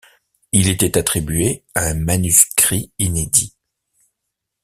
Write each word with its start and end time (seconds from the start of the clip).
Il 0.51 0.67
était 0.67 0.97
attribué 0.97 1.63
à 1.75 1.83
un 1.85 1.93
manuscrit 1.93 2.91
inédit. 2.97 3.53